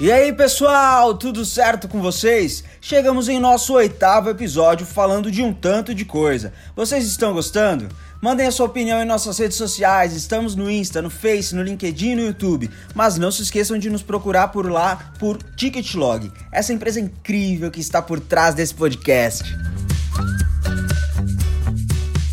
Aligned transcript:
E 0.00 0.10
aí 0.10 0.32
pessoal, 0.32 1.14
tudo 1.14 1.44
certo 1.44 1.86
com 1.86 2.02
vocês? 2.02 2.64
Chegamos 2.80 3.28
em 3.28 3.38
nosso 3.38 3.74
oitavo 3.74 4.28
episódio 4.28 4.84
falando 4.84 5.30
de 5.30 5.40
um 5.40 5.52
tanto 5.52 5.94
de 5.94 6.04
coisa. 6.04 6.52
Vocês 6.74 7.06
estão 7.06 7.32
gostando? 7.32 7.86
Mandem 8.20 8.44
a 8.44 8.50
sua 8.50 8.66
opinião 8.66 9.00
em 9.00 9.04
nossas 9.04 9.38
redes 9.38 9.56
sociais, 9.56 10.12
estamos 10.12 10.56
no 10.56 10.68
Insta, 10.68 11.00
no 11.00 11.10
Face, 11.10 11.54
no 11.54 11.62
LinkedIn 11.62 12.10
e 12.10 12.14
no 12.16 12.22
YouTube. 12.22 12.68
Mas 12.92 13.18
não 13.18 13.30
se 13.30 13.42
esqueçam 13.42 13.78
de 13.78 13.88
nos 13.88 14.02
procurar 14.02 14.48
por 14.48 14.68
lá 14.68 15.12
por 15.20 15.40
Ticketlog, 15.40 16.32
essa 16.50 16.72
empresa 16.72 16.98
incrível 16.98 17.70
que 17.70 17.80
está 17.80 18.02
por 18.02 18.18
trás 18.18 18.52
desse 18.52 18.74
podcast. 18.74 19.44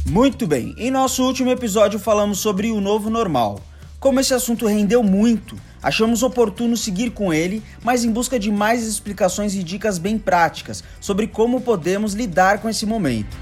Muito 0.08 0.48
bem, 0.48 0.74
em 0.80 0.90
nosso 0.90 1.24
último 1.24 1.52
episódio 1.52 2.00
falamos 2.00 2.40
sobre 2.40 2.72
o 2.72 2.82
novo 2.82 3.08
normal. 3.08 3.62
Como 4.00 4.20
esse 4.20 4.34
assunto 4.34 4.66
rendeu 4.66 5.04
muito, 5.04 5.56
achamos 5.82 6.24
oportuno 6.24 6.78
seguir 6.78 7.12
com 7.12 7.34
ele, 7.34 7.64
mas 7.84 8.04
em 8.04 8.12
busca 8.12 8.40
de 8.40 8.52
mais 8.52 8.86
explicações 8.86 9.56
e 9.56 9.64
dicas 9.64 9.98
bem 9.98 10.18
práticas 10.18 10.84
sobre 11.00 11.28
como 11.28 11.62
podemos 11.62 12.14
lidar 12.14 12.60
com 12.60 12.70
esse 12.70 12.86
momento. 12.86 13.36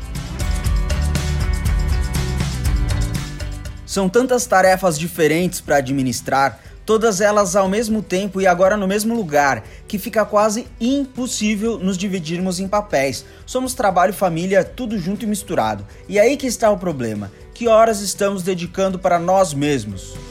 São 3.86 4.08
tantas 4.08 4.46
tarefas 4.46 5.00
diferentes 5.00 5.60
para 5.60 5.78
administrar, 5.78 6.60
todas 6.86 7.22
elas 7.22 7.56
ao 7.56 7.68
mesmo 7.68 8.04
tempo 8.04 8.40
e 8.40 8.46
agora 8.46 8.78
no 8.78 8.88
mesmo 8.88 9.16
lugar, 9.16 9.64
que 9.88 9.98
fica 9.98 10.24
quase 10.24 10.68
impossível 10.80 11.80
nos 11.80 11.98
dividirmos 11.98 12.60
em 12.60 12.68
papéis. 12.68 13.26
Somos 13.48 13.74
trabalho 13.74 14.12
e 14.12 14.14
família, 14.14 14.64
tudo 14.64 14.98
junto 14.98 15.26
e 15.26 15.28
misturado. 15.28 15.86
E 16.08 16.20
aí 16.20 16.38
que 16.38 16.46
está 16.46 16.70
o 16.70 16.78
problema: 16.78 17.32
que 17.54 17.68
horas 17.68 18.00
estamos 18.00 18.44
dedicando 18.44 19.00
para 19.00 19.18
nós 19.18 19.56
mesmos? 19.56 20.29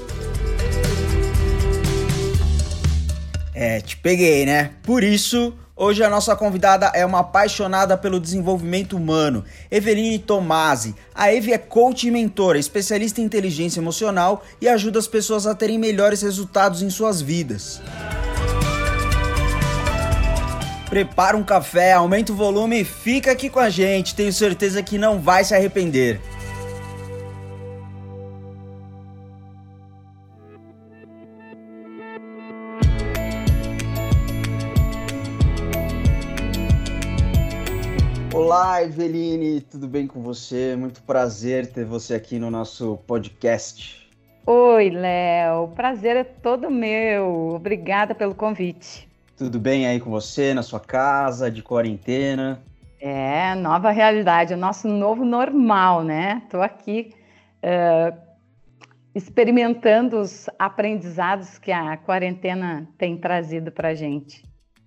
É, 3.60 3.80
te 3.80 3.96
peguei, 3.96 4.46
né? 4.46 4.70
Por 4.84 5.02
isso, 5.02 5.52
hoje 5.74 6.04
a 6.04 6.08
nossa 6.08 6.36
convidada 6.36 6.92
é 6.94 7.04
uma 7.04 7.18
apaixonada 7.18 7.98
pelo 7.98 8.20
desenvolvimento 8.20 8.96
humano, 8.96 9.44
Eveline 9.68 10.16
Tomasi. 10.20 10.94
A 11.12 11.34
Eve 11.34 11.52
é 11.52 11.58
coach 11.58 12.06
e 12.06 12.10
mentora, 12.12 12.56
especialista 12.56 13.20
em 13.20 13.24
inteligência 13.24 13.80
emocional 13.80 14.44
e 14.60 14.68
ajuda 14.68 15.00
as 15.00 15.08
pessoas 15.08 15.44
a 15.44 15.56
terem 15.56 15.76
melhores 15.76 16.22
resultados 16.22 16.82
em 16.82 16.88
suas 16.88 17.20
vidas. 17.20 17.82
Prepara 20.88 21.36
um 21.36 21.42
café, 21.42 21.94
aumenta 21.94 22.30
o 22.30 22.36
volume 22.36 22.82
e 22.82 22.84
fica 22.84 23.32
aqui 23.32 23.50
com 23.50 23.58
a 23.58 23.68
gente. 23.68 24.14
Tenho 24.14 24.32
certeza 24.32 24.84
que 24.84 24.96
não 24.96 25.18
vai 25.18 25.42
se 25.42 25.52
arrepender. 25.52 26.20
Olá, 38.50 38.82
Eveline, 38.82 39.60
tudo 39.60 39.86
bem 39.86 40.06
com 40.06 40.22
você? 40.22 40.74
Muito 40.74 41.02
prazer 41.02 41.66
ter 41.66 41.84
você 41.84 42.14
aqui 42.14 42.38
no 42.38 42.50
nosso 42.50 42.96
podcast. 43.06 44.08
Oi, 44.46 44.88
Léo, 44.88 45.68
prazer 45.76 46.16
é 46.16 46.24
todo 46.24 46.70
meu. 46.70 47.50
Obrigada 47.56 48.14
pelo 48.14 48.34
convite. 48.34 49.06
Tudo 49.36 49.60
bem 49.60 49.86
aí 49.86 50.00
com 50.00 50.08
você, 50.08 50.54
na 50.54 50.62
sua 50.62 50.80
casa, 50.80 51.50
de 51.50 51.62
quarentena? 51.62 52.62
É, 52.98 53.54
nova 53.54 53.90
realidade, 53.90 54.54
o 54.54 54.56
nosso 54.56 54.88
novo 54.88 55.26
normal, 55.26 56.02
né? 56.02 56.40
Estou 56.42 56.62
aqui 56.62 57.12
uh, 57.62 58.18
experimentando 59.14 60.18
os 60.18 60.48
aprendizados 60.58 61.58
que 61.58 61.70
a 61.70 61.98
quarentena 61.98 62.88
tem 62.96 63.14
trazido 63.14 63.70
para 63.70 63.94
gente. 63.94 64.42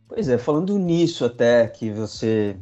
Pois 0.07 0.27
é, 0.27 0.37
falando 0.39 0.79
nisso 0.79 1.23
até 1.23 1.67
que 1.67 1.91
você 1.91 2.57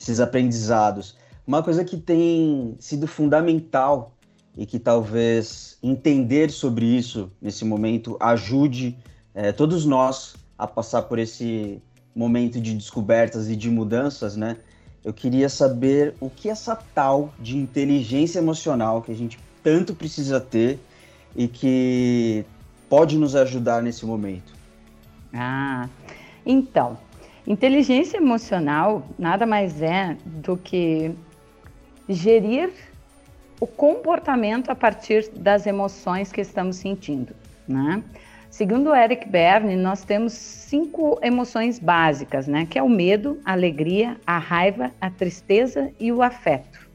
esses 0.00 0.18
aprendizados. 0.18 1.16
Uma 1.46 1.62
coisa 1.62 1.84
que 1.84 1.96
tem 1.96 2.74
sido 2.78 3.06
fundamental 3.06 4.14
e 4.56 4.64
que 4.64 4.78
talvez 4.78 5.78
entender 5.82 6.50
sobre 6.50 6.86
isso 6.86 7.30
nesse 7.40 7.64
momento 7.64 8.16
ajude 8.18 8.96
é, 9.34 9.52
todos 9.52 9.84
nós 9.84 10.34
a 10.58 10.66
passar 10.66 11.02
por 11.02 11.18
esse 11.18 11.80
momento 12.14 12.60
de 12.60 12.74
descobertas 12.74 13.48
e 13.48 13.56
de 13.56 13.70
mudanças, 13.70 14.36
né? 14.36 14.56
Eu 15.02 15.12
queria 15.14 15.48
saber 15.48 16.14
o 16.20 16.28
que 16.28 16.50
essa 16.50 16.76
tal 16.94 17.32
de 17.38 17.56
inteligência 17.56 18.38
emocional 18.38 19.00
que 19.00 19.10
a 19.10 19.14
gente 19.14 19.38
tanto 19.62 19.94
precisa 19.94 20.40
ter 20.40 20.78
e 21.34 21.48
que 21.48 22.44
pode 22.88 23.16
nos 23.16 23.34
ajudar 23.34 23.82
nesse 23.82 24.04
momento. 24.04 24.52
Ah, 25.32 25.88
então, 26.44 26.98
Inteligência 27.50 28.16
emocional 28.16 29.04
nada 29.18 29.44
mais 29.44 29.82
é 29.82 30.16
do 30.24 30.56
que 30.56 31.10
gerir 32.08 32.70
o 33.60 33.66
comportamento 33.66 34.70
a 34.70 34.74
partir 34.76 35.28
das 35.30 35.66
emoções 35.66 36.30
que 36.30 36.40
estamos 36.40 36.76
sentindo, 36.76 37.34
né? 37.66 38.04
Segundo 38.48 38.94
Eric 38.94 39.28
Berne, 39.28 39.74
nós 39.74 40.04
temos 40.04 40.32
cinco 40.32 41.18
emoções 41.24 41.80
básicas, 41.80 42.46
né? 42.46 42.68
Que 42.70 42.78
é 42.78 42.82
o 42.84 42.88
medo, 42.88 43.40
a 43.44 43.50
alegria, 43.50 44.16
a 44.24 44.38
raiva, 44.38 44.92
a 45.00 45.10
tristeza 45.10 45.90
e 45.98 46.12
o 46.12 46.22
afeto. 46.22 46.88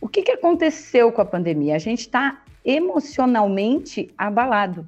O 0.00 0.08
que, 0.08 0.22
que 0.22 0.32
aconteceu 0.32 1.12
com 1.12 1.20
a 1.20 1.24
pandemia? 1.24 1.76
A 1.76 1.78
gente 1.78 2.00
está 2.00 2.42
emocionalmente 2.64 4.12
abalado. 4.18 4.84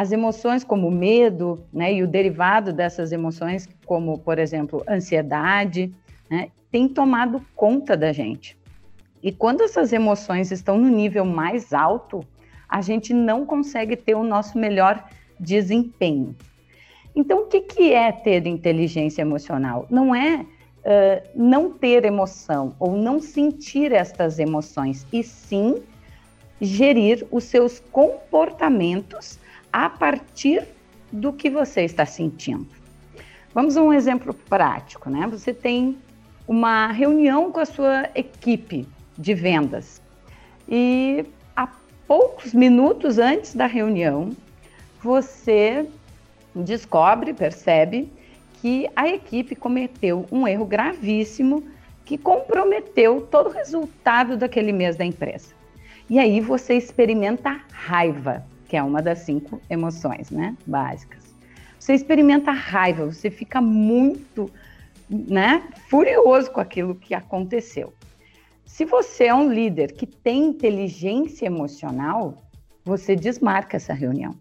As 0.00 0.12
emoções 0.12 0.64
como 0.64 0.90
medo, 0.90 1.62
né, 1.70 1.92
e 1.92 2.02
o 2.02 2.08
derivado 2.08 2.72
dessas 2.72 3.12
emoções, 3.12 3.68
como, 3.84 4.18
por 4.18 4.38
exemplo, 4.38 4.82
ansiedade, 4.88 5.92
né, 6.30 6.48
tem 6.72 6.88
tomado 6.88 7.44
conta 7.54 7.98
da 7.98 8.10
gente. 8.10 8.56
E 9.22 9.30
quando 9.30 9.60
essas 9.60 9.92
emoções 9.92 10.50
estão 10.50 10.78
no 10.78 10.88
nível 10.88 11.26
mais 11.26 11.74
alto, 11.74 12.26
a 12.66 12.80
gente 12.80 13.12
não 13.12 13.44
consegue 13.44 13.94
ter 13.94 14.14
o 14.14 14.24
nosso 14.24 14.56
melhor 14.56 15.04
desempenho. 15.38 16.34
Então, 17.14 17.40
o 17.42 17.46
que, 17.46 17.60
que 17.60 17.92
é 17.92 18.10
ter 18.10 18.46
inteligência 18.46 19.20
emocional? 19.20 19.86
Não 19.90 20.14
é 20.14 20.36
uh, 20.46 21.28
não 21.34 21.72
ter 21.74 22.06
emoção 22.06 22.74
ou 22.80 22.96
não 22.96 23.20
sentir 23.20 23.92
estas 23.92 24.38
emoções, 24.38 25.06
e 25.12 25.22
sim 25.22 25.82
gerir 26.58 27.26
os 27.30 27.44
seus 27.44 27.80
comportamentos 27.92 29.38
a 29.72 29.88
partir 29.88 30.66
do 31.12 31.32
que 31.32 31.50
você 31.50 31.82
está 31.82 32.06
sentindo. 32.06 32.66
Vamos 33.52 33.76
a 33.76 33.82
um 33.82 33.92
exemplo 33.92 34.32
prático, 34.32 35.10
né? 35.10 35.26
Você 35.26 35.52
tem 35.52 35.98
uma 36.46 36.88
reunião 36.92 37.50
com 37.50 37.60
a 37.60 37.64
sua 37.64 38.08
equipe 38.14 38.86
de 39.18 39.34
vendas 39.34 40.00
e 40.68 41.24
a 41.56 41.68
poucos 42.06 42.54
minutos 42.54 43.18
antes 43.18 43.54
da 43.54 43.66
reunião 43.66 44.30
você 45.02 45.86
descobre, 46.54 47.32
percebe 47.32 48.12
que 48.60 48.88
a 48.94 49.08
equipe 49.08 49.54
cometeu 49.56 50.26
um 50.30 50.46
erro 50.46 50.66
gravíssimo 50.66 51.64
que 52.04 52.18
comprometeu 52.18 53.26
todo 53.30 53.48
o 53.48 53.52
resultado 53.52 54.36
daquele 54.36 54.72
mês 54.72 54.96
da 54.96 55.04
empresa. 55.04 55.54
E 56.08 56.18
aí 56.18 56.40
você 56.40 56.74
experimenta 56.74 57.60
raiva 57.72 58.44
que 58.70 58.76
é 58.76 58.82
uma 58.84 59.02
das 59.02 59.18
cinco 59.18 59.60
emoções, 59.68 60.30
né, 60.30 60.56
básicas. 60.64 61.34
Você 61.76 61.92
experimenta 61.92 62.52
raiva, 62.52 63.04
você 63.04 63.28
fica 63.28 63.60
muito, 63.60 64.48
né, 65.10 65.64
furioso 65.88 66.52
com 66.52 66.60
aquilo 66.60 66.94
que 66.94 67.12
aconteceu. 67.12 67.92
Se 68.64 68.84
você 68.84 69.24
é 69.24 69.34
um 69.34 69.52
líder 69.52 69.90
que 69.90 70.06
tem 70.06 70.44
inteligência 70.44 71.46
emocional, 71.46 72.44
você 72.84 73.16
desmarca 73.16 73.76
essa 73.76 73.92
reunião. 73.92 74.36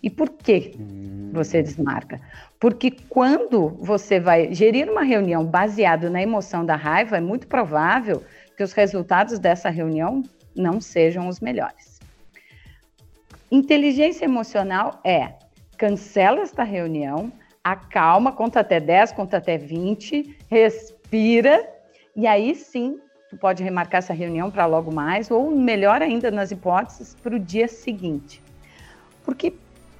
E 0.00 0.08
por 0.08 0.30
que 0.30 0.76
você 1.32 1.60
desmarca? 1.60 2.20
Porque 2.60 2.92
quando 3.08 3.70
você 3.80 4.20
vai 4.20 4.54
gerir 4.54 4.88
uma 4.88 5.02
reunião 5.02 5.44
baseado 5.44 6.08
na 6.08 6.22
emoção 6.22 6.64
da 6.64 6.76
raiva, 6.76 7.16
é 7.16 7.20
muito 7.20 7.48
provável 7.48 8.22
que 8.56 8.62
os 8.62 8.72
resultados 8.72 9.40
dessa 9.40 9.70
reunião 9.70 10.22
não 10.54 10.80
sejam 10.80 11.26
os 11.26 11.40
melhores. 11.40 11.93
Inteligência 13.50 14.24
emocional 14.24 15.00
é 15.04 15.34
cancela 15.76 16.40
esta 16.40 16.62
reunião, 16.62 17.32
acalma, 17.62 18.32
conta 18.32 18.60
até 18.60 18.80
10, 18.80 19.12
conta 19.12 19.36
até 19.38 19.56
20, 19.56 20.36
respira 20.50 21.68
e 22.16 22.26
aí 22.26 22.54
sim 22.54 22.98
tu 23.28 23.36
pode 23.36 23.62
remarcar 23.62 23.98
essa 23.98 24.12
reunião 24.12 24.50
para 24.50 24.66
logo 24.66 24.92
mais 24.92 25.30
ou 25.30 25.50
melhor 25.50 26.02
ainda 26.02 26.30
nas 26.30 26.50
hipóteses 26.50 27.16
para 27.22 27.34
o 27.34 27.38
dia 27.38 27.66
seguinte. 27.66 28.40
Porque 29.24 29.54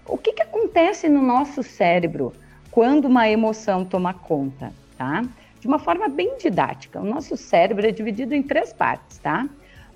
o 0.07 0.17
que, 0.17 0.33
que 0.33 0.43
acontece 0.43 1.09
no 1.09 1.23
nosso 1.23 1.63
cérebro 1.63 2.33
quando 2.71 3.07
uma 3.07 3.29
emoção 3.29 3.85
toma 3.85 4.13
conta, 4.13 4.73
tá? 4.99 5.23
De 5.61 5.67
uma 5.67 5.79
forma 5.79 6.09
bem 6.09 6.37
didática. 6.37 7.01
O 7.01 7.05
nosso 7.05 7.37
cérebro 7.37 7.87
é 7.87 7.91
dividido 7.91 8.35
em 8.35 8.43
três 8.43 8.73
partes, 8.73 9.19
tá? 9.19 9.49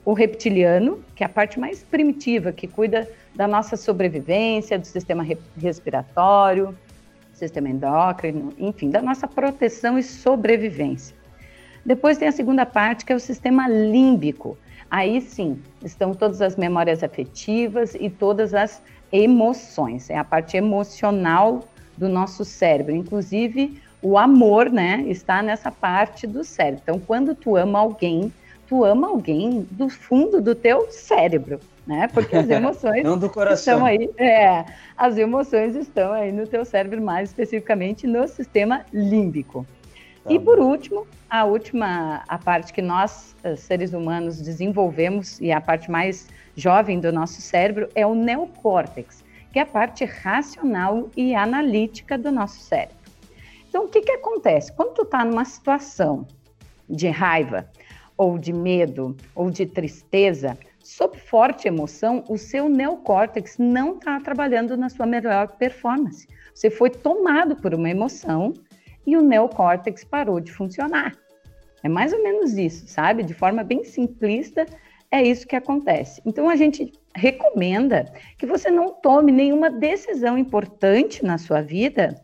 O 0.05 0.13
reptiliano, 0.15 1.05
que 1.15 1.23
é 1.23 1.27
a 1.27 1.29
parte 1.29 1.61
mais 1.61 1.83
primitiva, 1.83 2.53
que 2.53 2.67
cuida 2.67 3.09
da 3.39 3.47
nossa 3.47 3.77
sobrevivência, 3.77 4.77
do 4.77 4.85
sistema 4.85 5.25
respiratório. 5.57 6.77
sistema 7.33 7.69
endócrino, 7.69 8.53
enfim, 8.59 8.91
da 8.91 9.01
nossa 9.01 9.29
proteção 9.29 9.97
e 9.97 10.03
sobrevivência. 10.03 11.15
Depois 11.87 12.19
tem 12.19 12.27
a 12.27 12.33
segunda 12.33 12.67
parte, 12.67 13.05
que 13.05 13.13
é 13.13 13.17
o 13.17 13.21
sistema 13.21 13.69
límbico. 13.69 14.59
Aí 14.91 15.21
sim, 15.21 15.63
estão 15.85 16.13
todas 16.13 16.43
as 16.43 16.57
memórias 16.57 17.05
afetivas 17.05 17.95
e 17.95 18.11
todas 18.11 18.55
as 18.55 18.83
emoções. 19.13 20.11
É 20.11 20.19
a 20.19 20.25
parte 20.25 20.57
emocional 20.57 21.63
do 21.97 22.09
nosso 22.09 22.45
cérebro. 22.45 22.93
Inclusive, 22.93 23.81
o 24.03 24.19
amor, 24.19 24.69
né, 24.69 25.05
está 25.07 25.43
nessa 25.43 25.71
parte 25.71 26.27
do 26.27 26.43
cérebro. 26.43 26.81
Então, 26.83 26.99
quando 26.99 27.37
tu 27.37 27.55
ama 27.55 27.79
alguém, 27.79 28.33
tu 28.67 28.85
ama 28.85 29.07
alguém 29.07 29.65
do 29.71 29.89
fundo 29.89 30.41
do 30.41 30.57
teu 30.57 30.91
cérebro, 30.91 31.61
né? 31.89 32.07
Porque 32.09 32.37
as 32.37 32.49
emoções 32.51 33.03
Não 33.03 33.19
do 33.19 33.31
coração. 33.31 33.75
estão 33.75 33.87
aí, 33.87 34.11
é, 34.19 34.65
as 34.97 35.17
emoções 35.17 35.75
estão 35.75 36.13
aí 36.13 36.31
no 36.31 36.47
teu 36.47 36.65
cérebro, 36.65 37.01
mais 37.01 37.31
especificamente 37.31 38.07
no 38.07 38.29
sistema 38.29 38.85
límbico. 38.93 39.67
Tá 40.23 40.33
e 40.33 40.39
por 40.39 40.59
último, 40.59 41.07
a 41.31 41.45
última, 41.45 42.23
a 42.29 42.39
parte 42.39 42.75
que 42.75 42.83
nós, 42.83 43.35
eh, 43.43 43.57
seres 43.57 43.95
humanos, 43.95 44.41
desenvolvemos, 44.41 45.41
e 45.41 45.51
a 45.51 45.61
parte 45.61 45.91
mais 45.91 46.29
jovem 46.55 47.01
do 47.01 47.11
nosso 47.11 47.41
cérebro, 47.41 47.89
é 47.95 48.07
o 48.07 48.15
neocórtex, 48.15 49.25
que 49.51 49.59
é 49.59 49.63
a 49.63 49.67
parte 49.67 50.05
racional 50.05 51.09
e 51.17 51.35
analítica 51.35 52.19
do 52.19 52.31
nosso 52.31 52.61
cérebro. 52.61 52.97
Então, 53.69 53.85
o 53.85 53.89
que, 53.89 54.03
que 54.03 54.13
acontece? 54.13 54.73
Quando 54.73 54.93
tu 54.95 55.03
está 55.03 55.25
numa 55.25 55.45
situação 55.45 56.27
de 56.89 57.09
raiva, 57.09 57.67
ou 58.17 58.37
de 58.37 58.53
medo, 58.53 59.17
ou 59.35 59.51
de 59.51 59.65
tristeza, 59.65 60.59
sob 60.89 61.19
forte 61.19 61.69
emoção, 61.69 62.25
o 62.31 62.39
seu 62.39 62.67
neocórtex 62.67 63.59
não 63.59 63.97
está 63.97 64.19
trabalhando 64.21 64.75
na 64.75 64.89
sua 64.89 65.05
melhor 65.05 65.49
performance. 65.59 66.27
Você 66.55 66.71
foi 66.71 66.89
tomado 66.89 67.55
por 67.57 67.75
uma 67.75 67.91
emoção 67.91 68.55
e 69.07 69.15
o 69.15 69.21
neocórtex 69.21 70.03
parou 70.03 70.41
de 70.41 70.51
funcionar. 70.51 71.15
É 71.83 71.91
mais 71.91 72.15
ou 72.15 72.23
menos 72.23 72.57
isso, 72.57 72.89
sabe? 72.89 73.23
De 73.23 73.35
forma 73.35 73.63
bem 73.63 73.85
simplista, 73.85 74.65
é 75.11 75.23
isso 75.23 75.47
que 75.47 75.55
acontece. 75.55 76.23
Então 76.25 76.49
a 76.49 76.57
gente 76.57 76.91
recomenda 77.15 78.11
que 78.39 78.47
você 78.47 78.71
não 78.71 78.89
tome 78.89 79.31
nenhuma 79.31 79.69
decisão 79.69 80.39
importante 80.39 81.23
na 81.23 81.37
sua 81.37 81.61
vida 81.61 82.19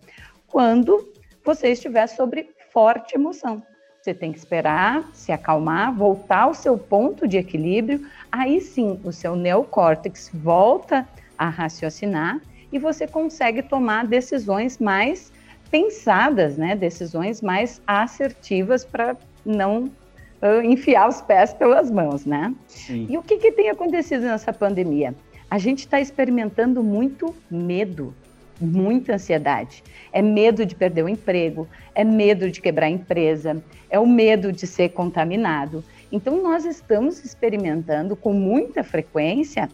quando 0.46 1.12
você 1.44 1.68
estiver 1.72 2.06
sobre 2.06 2.48
forte 2.72 3.14
emoção. 3.14 3.62
Você 4.04 4.12
tem 4.12 4.32
que 4.32 4.38
esperar, 4.38 5.08
se 5.14 5.32
acalmar, 5.32 5.90
voltar 5.94 6.42
ao 6.42 6.52
seu 6.52 6.76
ponto 6.76 7.26
de 7.26 7.38
equilíbrio. 7.38 8.06
Aí 8.30 8.60
sim, 8.60 9.00
o 9.02 9.10
seu 9.10 9.34
neocórtex 9.34 10.30
volta 10.34 11.08
a 11.38 11.48
raciocinar 11.48 12.38
e 12.70 12.78
você 12.78 13.06
consegue 13.06 13.62
tomar 13.62 14.06
decisões 14.06 14.76
mais 14.76 15.32
pensadas, 15.70 16.58
né? 16.58 16.76
Decisões 16.76 17.40
mais 17.40 17.80
assertivas 17.86 18.84
para 18.84 19.16
não 19.42 19.84
uh, 19.84 20.60
enfiar 20.62 21.08
os 21.08 21.22
pés 21.22 21.54
pelas 21.54 21.90
mãos, 21.90 22.26
né? 22.26 22.54
Sim. 22.66 23.06
E 23.08 23.16
o 23.16 23.22
que, 23.22 23.38
que 23.38 23.52
tem 23.52 23.70
acontecido 23.70 24.24
nessa 24.24 24.52
pandemia? 24.52 25.14
A 25.50 25.56
gente 25.56 25.78
está 25.78 25.98
experimentando 25.98 26.82
muito 26.82 27.34
medo 27.50 28.14
muita 28.60 29.14
ansiedade. 29.14 29.82
É 30.12 30.22
medo 30.22 30.64
de 30.64 30.74
perder 30.74 31.04
o 31.04 31.08
emprego, 31.08 31.68
é 31.94 32.04
medo 32.04 32.50
de 32.50 32.60
quebrar 32.60 32.86
a 32.86 32.90
empresa, 32.90 33.62
é 33.90 33.98
o 33.98 34.06
medo 34.06 34.52
de 34.52 34.66
ser 34.66 34.90
contaminado. 34.90 35.84
Então, 36.10 36.42
nós 36.42 36.64
estamos 36.64 37.24
experimentando 37.24 38.14
com 38.14 38.32
muita 38.32 38.84
frequência 38.84 39.68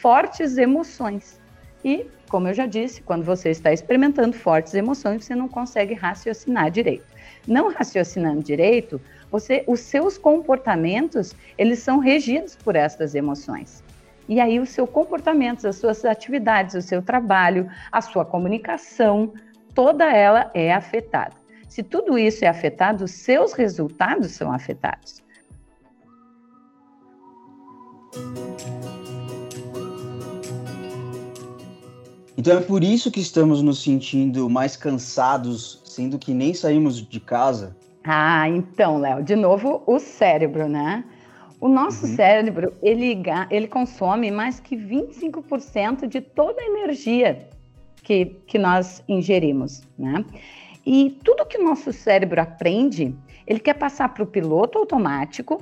fortes 0.00 0.58
emoções. 0.58 1.40
E, 1.84 2.06
como 2.28 2.48
eu 2.48 2.54
já 2.54 2.66
disse, 2.66 3.02
quando 3.02 3.24
você 3.24 3.50
está 3.50 3.72
experimentando 3.72 4.32
fortes 4.32 4.74
emoções, 4.74 5.24
você 5.24 5.34
não 5.34 5.48
consegue 5.48 5.94
raciocinar 5.94 6.70
direito. 6.70 7.06
Não 7.46 7.72
raciocinando 7.72 8.42
direito, 8.42 9.00
você, 9.30 9.64
os 9.66 9.80
seus 9.80 10.18
comportamentos, 10.18 11.34
eles 11.56 11.78
são 11.80 11.98
regidos 11.98 12.56
por 12.56 12.76
essas 12.76 13.14
emoções. 13.14 13.82
E 14.28 14.40
aí 14.40 14.58
o 14.58 14.66
seu 14.66 14.86
comportamento, 14.86 15.66
as 15.66 15.76
suas 15.76 16.04
atividades, 16.04 16.74
o 16.74 16.82
seu 16.82 17.00
trabalho, 17.00 17.70
a 17.92 18.00
sua 18.00 18.24
comunicação, 18.24 19.32
toda 19.74 20.04
ela 20.12 20.50
é 20.52 20.72
afetada. 20.72 21.34
Se 21.68 21.82
tudo 21.82 22.18
isso 22.18 22.44
é 22.44 22.48
afetado, 22.48 23.04
os 23.04 23.10
seus 23.10 23.52
resultados 23.52 24.32
são 24.32 24.50
afetados. 24.50 25.22
Então 32.38 32.58
é 32.58 32.60
por 32.60 32.84
isso 32.84 33.10
que 33.10 33.20
estamos 33.20 33.62
nos 33.62 33.82
sentindo 33.82 34.48
mais 34.48 34.76
cansados, 34.76 35.80
sendo 35.84 36.18
que 36.18 36.34
nem 36.34 36.52
saímos 36.52 37.06
de 37.06 37.18
casa. 37.18 37.76
Ah, 38.04 38.48
então, 38.48 38.98
Léo, 38.98 39.22
de 39.22 39.34
novo 39.34 39.82
o 39.86 39.98
cérebro, 39.98 40.68
né? 40.68 41.04
O 41.60 41.68
nosso 41.68 42.06
uhum. 42.06 42.14
cérebro, 42.14 42.74
ele, 42.82 43.22
ele 43.50 43.66
consome 43.66 44.30
mais 44.30 44.60
que 44.60 44.76
25% 44.76 46.06
de 46.06 46.20
toda 46.20 46.60
a 46.60 46.66
energia 46.66 47.48
que, 48.02 48.26
que 48.46 48.58
nós 48.58 49.02
ingerimos, 49.08 49.82
né? 49.98 50.24
E 50.84 51.18
tudo 51.24 51.46
que 51.46 51.58
o 51.58 51.64
nosso 51.64 51.92
cérebro 51.92 52.40
aprende, 52.40 53.12
ele 53.46 53.58
quer 53.58 53.74
passar 53.74 54.10
para 54.10 54.22
o 54.22 54.26
piloto 54.26 54.78
automático, 54.78 55.60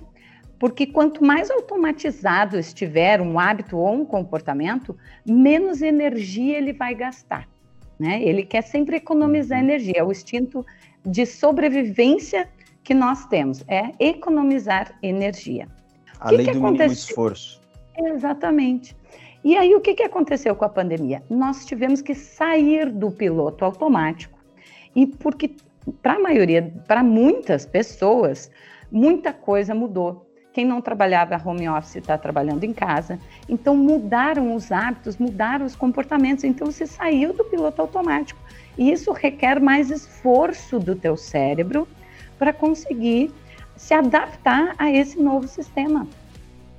porque 0.59 0.87
quanto 0.87 1.25
mais 1.25 1.51
automatizado 1.51 2.59
estiver 2.59 3.21
um 3.23 3.39
hábito 3.39 3.79
ou 3.79 3.95
um 3.95 4.05
comportamento, 4.05 4.97
menos 5.27 5.81
energia 5.81 6.59
ele 6.59 6.73
vai 6.75 6.95
gastar. 6.95 7.49
Né? 7.99 8.23
Ele 8.23 8.45
quer 8.45 8.63
sempre 8.63 8.97
economizar 8.97 9.59
uhum. 9.59 9.65
energia, 9.65 9.95
é 9.97 10.05
o 10.05 10.13
instinto 10.13 10.67
de 11.07 11.25
sobrevivência 11.25 12.49
que 12.83 12.93
nós 12.93 13.25
temos, 13.27 13.65
é 13.67 13.93
economizar 13.99 14.99
energia. 15.03 15.67
A 16.25 16.31
que 16.31 16.37
lei 16.37 16.47
que 16.47 16.53
do 16.53 16.59
aconteceu? 16.59 16.89
mínimo 16.89 16.93
esforço. 16.93 17.61
Exatamente. 17.99 18.97
E 19.45 19.57
aí, 19.57 19.75
o 19.75 19.81
que, 19.81 19.93
que 19.93 20.03
aconteceu 20.03 20.57
com 20.57 20.65
a 20.65 20.71
pandemia? 20.71 21.23
Nós 21.29 21.67
tivemos 21.67 22.01
que 22.01 22.15
sair 22.15 22.91
do 22.91 23.11
piloto 23.11 23.63
automático. 23.63 24.39
E 24.97 25.07
porque, 25.07 25.55
para 26.01 26.15
a 26.15 26.19
maioria, 26.19 26.73
para 26.89 27.03
muitas 27.03 27.67
pessoas, 27.67 28.51
muita 28.91 29.35
coisa 29.35 29.75
mudou. 29.75 30.27
Quem 30.51 30.65
não 30.65 30.81
trabalhava 30.81 31.41
home 31.45 31.69
office 31.69 31.97
está 31.97 32.17
trabalhando 32.17 32.65
em 32.65 32.73
casa. 32.73 33.19
Então, 33.47 33.77
mudaram 33.77 34.55
os 34.55 34.73
hábitos, 34.73 35.19
mudaram 35.19 35.67
os 35.67 35.77
comportamentos. 35.77 36.45
Então, 36.45 36.73
você 36.73 36.87
saiu 36.87 37.35
do 37.35 37.45
piloto 37.45 37.83
automático. 37.83 38.41
E 38.79 38.91
isso 38.91 39.13
requer 39.13 39.61
mais 39.61 39.91
esforço 39.91 40.79
do 40.79 40.97
teu 40.97 41.19
cérebro 41.19 41.87
para 42.39 42.53
conseguir 42.53 43.31
se 43.77 43.95
adaptar 43.95 44.75
a 44.79 44.91
esse 44.91 45.21
novo 45.21 45.49
sistema. 45.49 46.07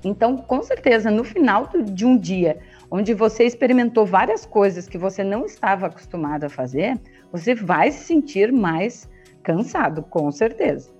Então, 0.03 0.37
com 0.37 0.61
certeza, 0.61 1.09
no 1.09 1.23
final 1.23 1.69
de 1.83 2.05
um 2.05 2.17
dia 2.17 2.59
onde 2.91 3.13
você 3.13 3.43
experimentou 3.43 4.05
várias 4.05 4.45
coisas 4.45 4.87
que 4.87 4.97
você 4.97 5.23
não 5.23 5.45
estava 5.45 5.87
acostumado 5.87 6.43
a 6.43 6.49
fazer, 6.49 6.99
você 7.31 7.55
vai 7.55 7.91
se 7.91 8.05
sentir 8.05 8.51
mais 8.51 9.09
cansado, 9.41 10.03
com 10.03 10.31
certeza. 10.31 10.93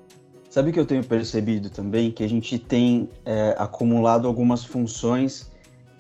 Sabe 0.49 0.71
que 0.71 0.79
eu 0.79 0.85
tenho 0.85 1.03
percebido 1.03 1.69
também? 1.69 2.11
Que 2.11 2.23
a 2.23 2.29
gente 2.29 2.57
tem 2.57 3.09
é, 3.25 3.55
acumulado 3.57 4.27
algumas 4.27 4.63
funções 4.65 5.51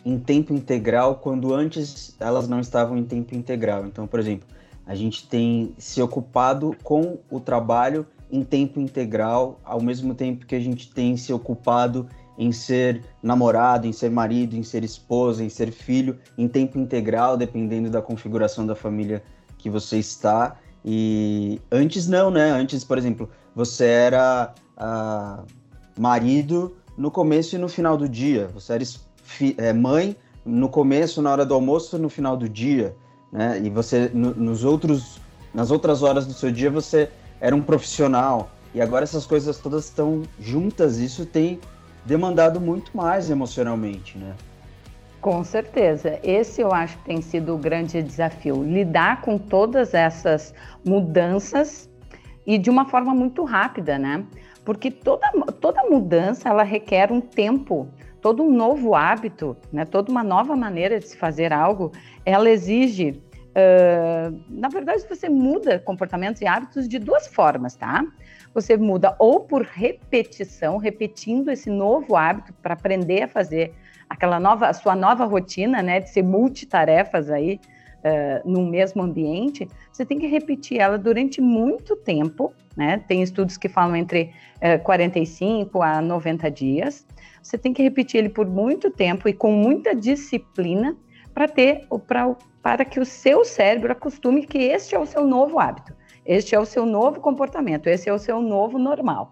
em 0.03 0.17
tempo 0.17 0.53
integral 0.53 1.15
quando 1.15 1.53
antes 1.53 2.15
elas 2.19 2.47
não 2.47 2.59
estavam 2.59 2.97
em 2.97 3.03
tempo 3.03 3.35
integral. 3.35 3.85
Então, 3.85 4.07
por 4.07 4.19
exemplo, 4.19 4.47
a 4.85 4.95
gente 4.95 5.27
tem 5.27 5.73
se 5.77 6.01
ocupado 6.01 6.75
com 6.83 7.17
o 7.29 7.39
trabalho 7.39 8.05
em 8.31 8.43
tempo 8.43 8.79
integral, 8.79 9.59
ao 9.63 9.81
mesmo 9.81 10.13
tempo 10.13 10.45
que 10.45 10.55
a 10.55 10.59
gente 10.59 10.91
tem 10.91 11.15
se 11.15 11.31
ocupado 11.31 12.07
em 12.37 12.51
ser 12.51 13.01
namorado, 13.23 13.87
em 13.87 13.93
ser 13.93 14.11
marido, 14.11 14.55
em 14.55 14.63
ser 14.63 14.83
esposa, 14.83 15.43
em 15.43 15.49
ser 15.49 15.71
filho, 15.71 16.17
em 16.37 16.47
tempo 16.47 16.77
integral, 16.77 17.37
dependendo 17.37 17.89
da 17.89 18.01
configuração 18.01 18.65
da 18.65 18.75
família 18.75 19.23
que 19.57 19.69
você 19.69 19.97
está. 19.97 20.57
E 20.83 21.61
antes 21.71 22.07
não, 22.07 22.29
né? 22.29 22.51
Antes, 22.51 22.83
por 22.83 22.97
exemplo, 22.97 23.29
você 23.55 23.85
era 23.85 24.53
ah, 24.77 25.43
marido 25.97 26.75
no 26.97 27.09
começo 27.09 27.55
e 27.55 27.57
no 27.57 27.69
final 27.69 27.97
do 27.97 28.07
dia. 28.07 28.49
Você 28.53 28.73
era 28.73 28.83
é, 29.57 29.73
mãe 29.73 30.15
no 30.45 30.69
começo, 30.69 31.21
na 31.21 31.31
hora 31.31 31.45
do 31.45 31.53
almoço, 31.53 31.97
no 31.97 32.09
final 32.09 32.37
do 32.37 32.47
dia, 32.47 32.95
né? 33.31 33.59
E 33.63 33.69
você 33.69 34.11
no, 34.13 34.33
nos 34.35 34.63
outros, 34.63 35.19
nas 35.53 35.71
outras 35.71 36.03
horas 36.03 36.27
do 36.27 36.33
seu 36.33 36.51
dia 36.51 36.69
você 36.69 37.09
era 37.39 37.55
um 37.55 37.61
profissional. 37.61 38.49
E 38.73 38.81
agora 38.81 39.03
essas 39.03 39.25
coisas 39.25 39.57
todas 39.57 39.85
estão 39.85 40.23
juntas, 40.39 40.97
isso 40.97 41.25
tem 41.25 41.59
demandado 42.05 42.59
muito 42.59 42.95
mais 42.95 43.29
emocionalmente, 43.29 44.17
né? 44.17 44.33
Com 45.21 45.43
certeza. 45.43 46.19
Esse 46.23 46.61
eu 46.61 46.71
acho 46.71 46.97
que 46.99 47.05
tem 47.05 47.21
sido 47.21 47.55
o 47.55 47.57
grande 47.57 48.03
desafio, 48.03 48.63
lidar 48.63 49.21
com 49.21 49.37
todas 49.37 49.93
essas 49.93 50.53
mudanças 50.85 51.89
e 52.45 52.59
de 52.59 52.69
uma 52.69 52.85
forma 52.85 53.13
muito 53.15 53.43
rápida, 53.43 53.97
né? 53.97 54.23
Porque 54.63 54.91
toda, 54.91 55.31
toda 55.59 55.83
mudança 55.89 56.49
ela 56.49 56.61
requer 56.61 57.11
um 57.11 57.19
tempo, 57.19 57.87
todo 58.21 58.43
um 58.43 58.51
novo 58.51 58.93
hábito, 58.93 59.57
né? 59.73 59.83
Toda 59.83 60.11
uma 60.11 60.23
nova 60.23 60.55
maneira 60.55 60.99
de 60.99 61.07
se 61.07 61.17
fazer 61.17 61.51
algo, 61.51 61.91
ela 62.23 62.49
exige 62.49 63.13
Uh, 63.55 64.37
na 64.49 64.67
verdade, 64.67 65.05
você 65.07 65.29
muda 65.29 65.79
comportamentos 65.79 66.41
e 66.41 66.45
hábitos 66.45 66.89
de 66.89 66.99
duas 66.99 67.25
formas, 67.25 67.73
tá? 67.73 68.05
Você 68.53 68.75
muda 68.75 69.15
ou 69.17 69.39
por 69.39 69.61
repetição, 69.61 70.77
repetindo 70.77 71.49
esse 71.49 71.69
novo 71.69 72.17
hábito 72.17 72.53
para 72.61 72.73
aprender 72.73 73.23
a 73.23 73.27
fazer 73.29 73.73
aquela 74.09 74.41
nova, 74.41 74.67
a 74.67 74.73
sua 74.73 74.93
nova 74.93 75.23
rotina, 75.23 75.81
né, 75.81 76.01
de 76.01 76.09
ser 76.09 76.21
multitarefas 76.21 77.29
aí 77.29 77.59
uh, 78.03 78.49
no 78.49 78.65
mesmo 78.65 79.01
ambiente. 79.01 79.67
Você 79.89 80.05
tem 80.05 80.19
que 80.19 80.27
repetir 80.27 80.79
ela 80.79 80.97
durante 80.97 81.39
muito 81.39 81.95
tempo, 81.95 82.53
né? 82.75 83.01
Tem 83.07 83.21
estudos 83.21 83.55
que 83.55 83.69
falam 83.69 83.95
entre 83.95 84.31
uh, 84.57 84.83
45 84.83 85.81
a 85.81 86.01
90 86.01 86.51
dias. 86.51 87.07
Você 87.41 87.57
tem 87.57 87.71
que 87.71 87.81
repetir 87.81 88.19
ele 88.19 88.29
por 88.29 88.45
muito 88.45 88.91
tempo 88.91 89.29
e 89.29 89.33
com 89.33 89.51
muita 89.53 89.95
disciplina 89.95 90.95
para 91.35 91.49
ter 91.49 91.85
para 92.07 92.33
para 92.63 92.83
que 92.83 92.99
o 92.99 93.05
seu 93.05 93.45
cérebro 93.45 93.91
acostume 93.91 94.43
que 94.47 94.57
este 94.57 94.95
é 94.95 94.99
o 94.99 95.05
seu 95.05 95.23
novo 95.27 95.59
hábito, 95.59 95.93
este 96.25 96.55
é 96.55 96.59
o 96.59 96.65
seu 96.65 96.83
novo 96.83 97.19
comportamento, 97.19 97.85
esse 97.85 98.09
é 98.09 98.13
o 98.13 98.17
seu 98.17 98.41
novo 98.41 98.79
normal. 98.79 99.31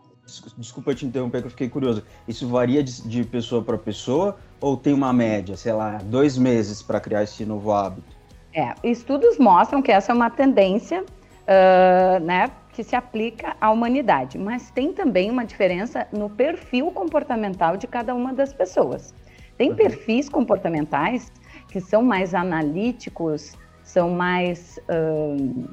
Desculpa 0.57 0.93
te 0.93 1.05
interromper, 1.05 1.41
que 1.41 1.47
eu 1.47 1.51
fiquei 1.51 1.67
curioso. 1.67 2.03
Isso 2.27 2.47
varia 2.47 2.83
de, 2.83 3.01
de 3.01 3.23
pessoa 3.23 3.63
para 3.63 3.77
pessoa 3.77 4.37
ou 4.61 4.77
tem 4.77 4.93
uma 4.93 5.11
média, 5.11 5.57
sei 5.57 5.73
lá, 5.73 5.97
dois 6.03 6.37
meses 6.37 6.81
para 6.81 6.99
criar 6.99 7.23
esse 7.23 7.43
novo 7.43 7.71
hábito? 7.71 8.15
É, 8.53 8.73
estudos 8.83 9.37
mostram 9.39 9.81
que 9.81 9.91
essa 9.91 10.11
é 10.11 10.15
uma 10.15 10.29
tendência, 10.29 11.01
uh, 11.01 12.23
né, 12.23 12.51
que 12.71 12.83
se 12.83 12.95
aplica 12.95 13.57
à 13.59 13.71
humanidade, 13.71 14.37
mas 14.37 14.69
tem 14.69 14.93
também 14.93 15.29
uma 15.31 15.43
diferença 15.43 16.07
no 16.13 16.29
perfil 16.29 16.91
comportamental 16.91 17.75
de 17.75 17.87
cada 17.87 18.13
uma 18.13 18.31
das 18.31 18.53
pessoas. 18.53 19.13
Tem 19.57 19.71
uhum. 19.71 19.75
perfis 19.75 20.29
comportamentais 20.29 21.31
que 21.73 21.81
são 21.81 22.03
mais 22.03 22.35
analíticos, 22.35 23.57
são 23.81 24.11
mais 24.11 24.79
uh, 24.87 25.67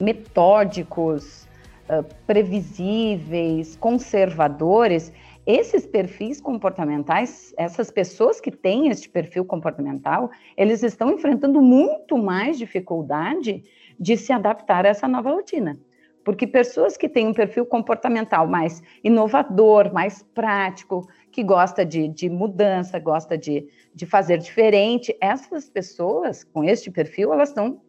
metódicos, 0.00 1.48
uh, 1.88 2.04
previsíveis, 2.26 3.76
conservadores, 3.76 5.12
esses 5.46 5.86
perfis 5.86 6.40
comportamentais, 6.40 7.54
essas 7.56 7.88
pessoas 7.88 8.40
que 8.40 8.50
têm 8.50 8.88
este 8.88 9.08
perfil 9.08 9.44
comportamental, 9.44 10.28
eles 10.56 10.82
estão 10.82 11.12
enfrentando 11.12 11.62
muito 11.62 12.18
mais 12.18 12.58
dificuldade 12.58 13.62
de 14.00 14.16
se 14.16 14.32
adaptar 14.32 14.84
a 14.84 14.88
essa 14.88 15.06
nova 15.06 15.30
rotina. 15.30 15.78
Porque 16.24 16.46
pessoas 16.46 16.96
que 16.96 17.08
têm 17.08 17.26
um 17.26 17.34
perfil 17.34 17.66
comportamental 17.66 18.46
mais 18.46 18.82
inovador, 19.02 19.92
mais 19.92 20.22
prático, 20.34 21.08
que 21.30 21.42
gosta 21.42 21.84
de, 21.84 22.08
de 22.08 22.30
mudança, 22.30 22.98
gosta 22.98 23.36
de, 23.36 23.66
de 23.94 24.06
fazer 24.06 24.38
diferente, 24.38 25.16
essas 25.20 25.68
pessoas 25.68 26.44
com 26.44 26.62
este 26.62 26.90
perfil, 26.90 27.32
elas 27.32 27.48
estão 27.48 27.80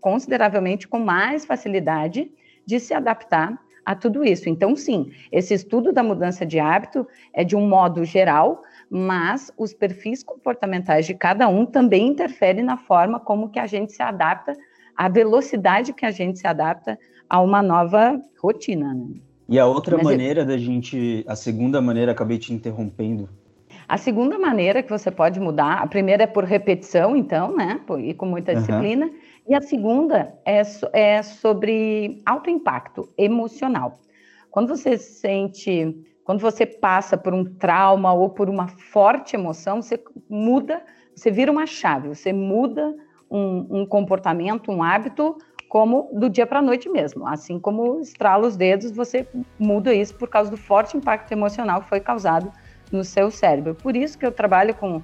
consideravelmente 0.00 0.88
com 0.88 0.98
mais 0.98 1.44
facilidade 1.44 2.30
de 2.66 2.80
se 2.80 2.92
adaptar 2.92 3.58
a 3.84 3.94
tudo 3.94 4.24
isso. 4.24 4.48
Então, 4.48 4.76
sim, 4.76 5.12
esse 5.30 5.54
estudo 5.54 5.92
da 5.92 6.02
mudança 6.02 6.46
de 6.46 6.58
hábito 6.58 7.06
é 7.32 7.44
de 7.44 7.56
um 7.56 7.68
modo 7.68 8.04
geral, 8.04 8.62
mas 8.88 9.52
os 9.56 9.72
perfis 9.72 10.22
comportamentais 10.22 11.06
de 11.06 11.14
cada 11.14 11.48
um 11.48 11.66
também 11.66 12.08
interferem 12.08 12.64
na 12.64 12.76
forma 12.76 13.18
como 13.18 13.50
que 13.50 13.58
a 13.58 13.66
gente 13.66 13.92
se 13.92 14.02
adapta, 14.02 14.56
a 14.96 15.08
velocidade 15.08 15.92
que 15.92 16.04
a 16.04 16.10
gente 16.10 16.38
se 16.38 16.46
adapta 16.46 16.98
a 17.32 17.40
uma 17.40 17.62
nova 17.62 18.20
rotina. 18.42 18.92
Né? 18.92 19.06
E 19.48 19.58
a 19.58 19.64
outra 19.64 19.96
Mas 19.96 20.04
maneira 20.04 20.42
eu... 20.42 20.46
da 20.46 20.58
gente, 20.58 21.24
a 21.26 21.34
segunda 21.34 21.80
maneira, 21.80 22.12
acabei 22.12 22.36
te 22.36 22.52
interrompendo. 22.52 23.26
A 23.88 23.96
segunda 23.96 24.38
maneira 24.38 24.82
que 24.82 24.90
você 24.90 25.10
pode 25.10 25.40
mudar, 25.40 25.78
a 25.78 25.86
primeira 25.86 26.24
é 26.24 26.26
por 26.26 26.44
repetição, 26.44 27.16
então, 27.16 27.56
né, 27.56 27.80
e 28.00 28.12
com 28.12 28.26
muita 28.26 28.54
disciplina, 28.54 29.06
uhum. 29.06 29.14
e 29.48 29.54
a 29.54 29.62
segunda 29.62 30.34
é, 30.44 30.62
é 30.92 31.22
sobre 31.22 32.20
alto 32.26 32.50
impacto 32.50 33.08
emocional. 33.16 33.98
Quando 34.50 34.68
você 34.68 34.98
sente, 34.98 35.96
quando 36.24 36.40
você 36.40 36.66
passa 36.66 37.16
por 37.16 37.32
um 37.32 37.44
trauma 37.44 38.12
ou 38.12 38.28
por 38.28 38.50
uma 38.50 38.68
forte 38.68 39.36
emoção, 39.36 39.80
você 39.80 39.98
muda, 40.28 40.82
você 41.14 41.30
vira 41.30 41.50
uma 41.50 41.66
chave, 41.66 42.08
você 42.08 42.30
muda 42.30 42.94
um, 43.30 43.80
um 43.80 43.86
comportamento, 43.86 44.70
um 44.70 44.82
hábito 44.82 45.36
como 45.72 46.10
do 46.12 46.28
dia 46.28 46.46
para 46.46 46.58
a 46.58 46.62
noite 46.62 46.86
mesmo. 46.90 47.26
Assim 47.26 47.58
como 47.58 47.98
estrala 47.98 48.46
os 48.46 48.58
dedos, 48.58 48.90
você 48.90 49.26
muda 49.58 49.94
isso 49.94 50.14
por 50.16 50.28
causa 50.28 50.50
do 50.50 50.56
forte 50.58 50.98
impacto 50.98 51.32
emocional 51.32 51.80
que 51.80 51.88
foi 51.88 51.98
causado 51.98 52.52
no 52.92 53.02
seu 53.02 53.30
cérebro. 53.30 53.74
Por 53.74 53.96
isso 53.96 54.18
que 54.18 54.26
eu 54.26 54.30
trabalho 54.30 54.74
com 54.74 54.98
uh, 54.98 55.02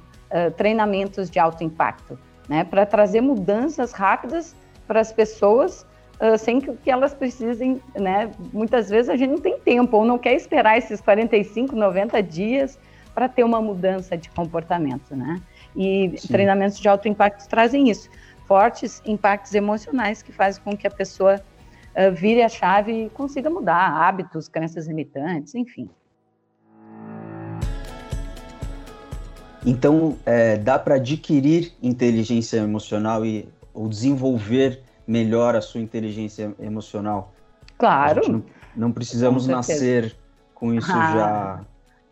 treinamentos 0.59 1.31
de 1.31 1.39
alto 1.39 1.65
impacto, 1.65 2.19
né, 2.47 2.65
para 2.65 2.85
trazer 2.85 3.23
mudanças 3.23 3.93
rápidas 3.93 4.55
para 4.87 5.01
as 5.01 5.11
pessoas 5.11 5.87
uh, 6.21 6.37
sem 6.37 6.61
que, 6.61 6.71
que, 6.75 6.91
elas 6.91 7.15
precisem, 7.15 7.81
né, 7.99 8.31
muitas 8.53 8.91
vezes 8.91 9.09
a 9.09 9.17
gente 9.17 9.31
não 9.31 9.41
tem 9.41 9.59
tempo 9.59 9.97
ou 9.97 10.05
não 10.05 10.19
quer 10.19 10.35
esperar 10.35 10.77
esses 10.77 11.01
45, 11.01 11.75
90 11.75 12.23
dias 12.23 12.79
para 13.15 13.27
ter 13.27 13.43
uma 13.43 13.63
mudança 13.63 14.19
de 14.19 14.29
comportamento, 14.29 15.17
né? 15.17 15.41
E 15.75 16.13
Sim. 16.19 16.29
treinamentos 16.29 16.79
de 16.79 16.89
alto 16.89 17.09
impacto 17.09 17.49
trazem 17.49 17.89
isso 17.89 18.11
fortes 18.49 19.03
impactos 19.05 19.55
emocionais 19.55 20.23
que 20.23 20.33
fazem 20.33 20.63
com 20.65 20.75
que 20.75 20.87
a 20.87 20.91
pessoa 20.91 21.37
uh, 21.37 22.13
vire 22.13 22.43
a 22.43 22.49
chave 22.49 23.05
e 23.05 23.11
consiga 23.11 23.51
mudar 23.51 23.93
hábitos, 23.93 24.49
crenças 24.49 24.89
limitantes, 24.89 25.55
enfim. 25.55 25.89
Então, 29.67 30.17
é, 30.25 30.57
dá 30.57 30.79
para 30.79 30.95
adquirir 30.95 31.75
inteligência 31.83 32.57
emocional 32.57 33.27
e 33.27 33.47
ou 33.75 33.87
desenvolver 33.87 34.81
melhor 35.07 35.55
a 35.55 35.61
sua 35.61 35.81
inteligência 35.81 36.55
emocional? 36.59 37.33
Claro. 37.77 38.33
Não, 38.33 38.45
não, 38.75 38.93
precisamos 38.93 39.47
com 39.47 39.53
nascer 39.53 40.17
com 40.55 40.73
isso 40.73 40.91
ah. 40.91 41.13
já 41.13 41.61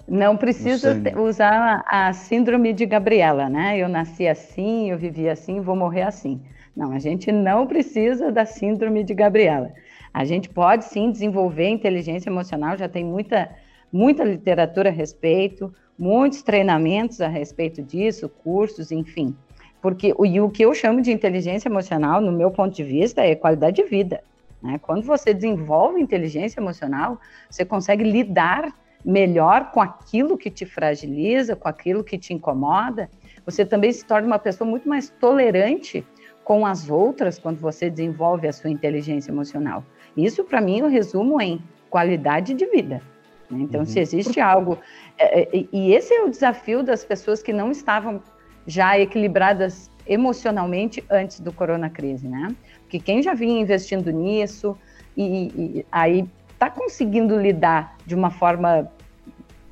não 0.09 0.37
precisa 0.37 1.01
usar 1.21 1.85
a 1.87 2.13
síndrome 2.13 2.73
de 2.73 2.87
Gabriela, 2.87 3.49
né? 3.49 3.77
Eu 3.77 3.89
nasci 3.89 4.29
assim, 4.29 4.91
eu 4.91 4.99
vivi 4.99 5.29
assim, 5.29 5.61
vou 5.61 5.75
morrer 5.75 6.03
assim. 6.03 6.41
Não, 6.77 6.93
a 6.93 6.99
gente 6.99 7.33
não 7.33 7.67
precisa 7.67 8.31
da 8.31 8.45
síndrome 8.45 9.03
de 9.03 9.15
Gabriela. 9.15 9.73
A 10.13 10.25
gente 10.25 10.49
pode 10.49 10.85
sim 10.85 11.11
desenvolver 11.11 11.69
inteligência 11.69 12.31
emocional, 12.31 12.77
já 12.77 12.89
tem 12.89 13.05
muita, 13.05 13.51
muita 13.93 14.23
literatura 14.23 14.91
a 14.91 14.93
respeito, 14.93 15.75
muitos 15.99 16.43
treinamentos 16.43 17.21
a 17.21 17.29
respeito 17.29 17.83
disso, 17.83 18.29
cursos, 18.29 18.93
enfim. 18.93 19.35
Porque 19.83 20.15
o, 20.17 20.25
e 20.25 20.41
o 20.41 20.51
que 20.51 20.65
eu 20.65 20.75
chamo 20.75 21.01
de 21.03 21.13
inteligência 21.13 21.69
emocional, 21.69 22.21
no 22.21 22.33
meu 22.33 22.51
ponto 22.51 22.75
de 22.75 22.85
vista, 22.85 23.23
é 23.23 23.35
qualidade 23.35 23.83
de 23.83 23.89
vida. 23.89 24.23
Né? 24.63 24.79
Quando 24.81 25.03
você 25.05 25.35
desenvolve 25.35 26.01
inteligência 26.01 26.61
emocional, 26.61 27.21
você 27.51 27.65
consegue 27.65 28.05
lidar 28.05 28.73
melhor 29.07 29.71
com 29.71 29.81
aquilo 29.81 30.37
que 30.37 30.51
te 30.51 30.67
fragiliza, 30.67 31.55
com 31.55 31.69
aquilo 31.69 32.03
que 32.03 32.19
te 32.19 32.35
incomoda, 32.35 33.09
você 33.45 33.65
também 33.65 33.93
se 33.93 34.05
torna 34.05 34.27
uma 34.27 34.39
pessoa 34.39 34.69
muito 34.69 34.89
mais 34.89 35.09
tolerante 35.21 36.05
com 36.43 36.67
as 36.67 36.91
outras 36.91 37.39
quando 37.39 37.61
você 37.61 37.89
desenvolve 37.89 38.49
a 38.49 38.53
sua 38.53 38.69
inteligência 38.69 39.31
emocional. 39.31 39.85
Isso, 40.17 40.43
para 40.43 40.61
mim, 40.61 40.81
eu 40.81 40.89
resumo 40.89 41.41
em 41.41 41.63
qualidade 41.89 42.53
de 42.53 42.67
vida. 42.67 43.01
Né? 43.49 43.61
Então, 43.61 43.81
uhum. 43.81 43.87
se 43.87 44.01
existe 44.01 44.41
algo. 44.41 44.77
É, 45.17 45.43
é, 45.43 45.65
e 45.73 45.93
esse 45.93 46.13
é 46.13 46.25
o 46.25 46.29
desafio 46.29 46.83
das 46.83 47.05
pessoas 47.05 47.41
que 47.43 47.53
não 47.53 47.71
estavam 47.71 48.21
já 48.67 48.99
equilibradas 48.99 49.89
emocionalmente 50.05 51.05
antes 51.09 51.39
do 51.39 51.53
corona 51.53 51.89
crise, 51.89 52.27
né? 52.27 52.55
Porque 52.83 52.99
quem 52.99 53.23
já 53.23 53.35
vinha 53.35 53.61
investindo 53.61 54.11
nisso 54.11 54.77
e, 55.17 55.47
e 55.57 55.87
aí 55.91 56.29
está 56.53 56.71
conseguindo 56.71 57.39
lidar 57.39 57.97
de 58.07 58.15
uma 58.15 58.31
forma 58.31 58.91